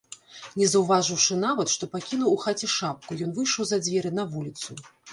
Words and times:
Не 0.61 0.69
заўважыўшы 0.71 1.37
нават, 1.43 1.67
што 1.75 1.91
пакінуў 1.93 2.33
у 2.33 2.41
хаце 2.47 2.73
шапку, 2.79 3.23
ён 3.29 3.39
выйшаў 3.39 3.63
за 3.73 3.85
дзверы, 3.89 4.09
на 4.21 4.31
вуліцу. 4.37 4.71